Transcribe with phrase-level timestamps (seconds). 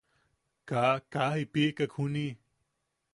[0.71, 0.93] Kaa...
[1.15, 2.27] kaa jiʼipikek juni.